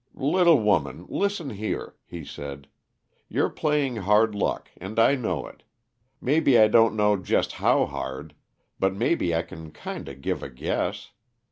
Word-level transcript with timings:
"Little 0.15 0.59
woman, 0.59 1.05
listen 1.09 1.51
here," 1.51 1.93
he 2.07 2.25
said. 2.25 2.65
"You're 3.29 3.51
playing 3.51 3.97
hard 3.97 4.33
luck, 4.33 4.71
and 4.77 4.97
I 4.97 5.13
know 5.13 5.45
it; 5.45 5.61
maybe 6.19 6.57
I 6.57 6.67
don't 6.69 6.95
know 6.95 7.17
just 7.17 7.51
how 7.51 7.85
hard 7.85 8.33
but 8.79 8.95
maybe 8.95 9.35
I 9.35 9.43
can 9.43 9.69
kinda 9.71 10.15
give 10.15 10.41
a 10.41 10.49
guess. 10.49 11.11